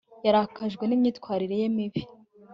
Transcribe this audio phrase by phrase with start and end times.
[0.25, 2.01] yarakajwe n'imyitwarire ye mibi